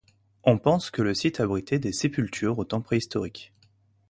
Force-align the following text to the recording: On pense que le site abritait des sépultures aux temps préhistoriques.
On 0.43 0.57
pense 0.57 0.89
que 0.89 1.03
le 1.03 1.13
site 1.13 1.39
abritait 1.41 1.77
des 1.77 1.91
sépultures 1.93 2.57
aux 2.57 2.65
temps 2.65 2.81
préhistoriques. 2.81 3.53